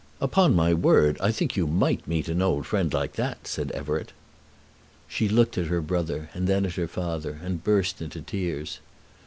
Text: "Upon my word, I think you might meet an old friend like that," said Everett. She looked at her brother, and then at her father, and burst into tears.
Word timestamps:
"Upon 0.19 0.55
my 0.55 0.73
word, 0.73 1.17
I 1.19 1.31
think 1.31 1.55
you 1.55 1.67
might 1.67 2.07
meet 2.07 2.27
an 2.27 2.41
old 2.41 2.65
friend 2.65 2.91
like 2.91 3.13
that," 3.17 3.45
said 3.45 3.69
Everett. 3.73 4.13
She 5.07 5.29
looked 5.29 5.59
at 5.59 5.67
her 5.67 5.79
brother, 5.79 6.31
and 6.33 6.47
then 6.47 6.65
at 6.65 6.73
her 6.73 6.87
father, 6.87 7.39
and 7.43 7.63
burst 7.63 8.01
into 8.01 8.23
tears. 8.23 8.79